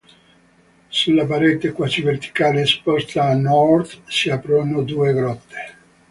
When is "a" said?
3.25-3.35